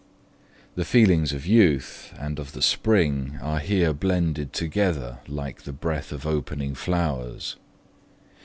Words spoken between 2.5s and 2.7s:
the